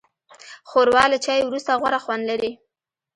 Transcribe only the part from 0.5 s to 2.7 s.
ښوروا له چای وروسته غوره خوند لري.